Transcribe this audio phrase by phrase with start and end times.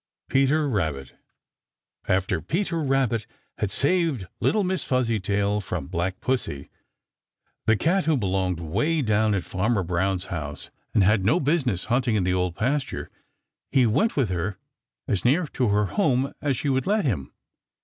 [0.29, 1.13] Peter Rabbit.
[2.07, 3.27] After Peter Rabbit
[3.59, 6.71] had saved little Miss Fuzzytail from Black Pussy,
[7.67, 12.15] the cat who belonged way down at Farmer Brown's house and had no business hunting
[12.15, 13.11] in the Old Pasture,
[13.71, 14.57] he went with her
[15.07, 17.31] as near to her home as she would let him.